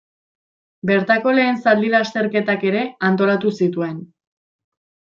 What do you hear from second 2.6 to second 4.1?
ere antolatu zituen.